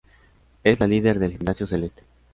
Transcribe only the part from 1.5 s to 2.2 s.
Celeste.